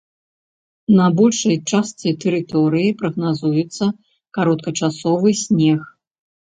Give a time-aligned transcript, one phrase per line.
[0.99, 3.85] На большай частцы тэрыторыі прагназуецца
[4.41, 5.79] кароткачасовы снег.